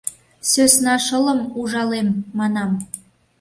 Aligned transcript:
—Сӧсна 0.49 0.95
шылым 1.05 1.39
ужалем, 1.59 2.09
манам. 2.37 2.71